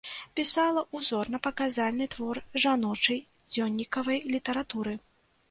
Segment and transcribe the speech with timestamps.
[0.37, 3.21] Пісала ўзорна-паказальны твор жаночай
[3.53, 4.99] дзённікавай літаратуры.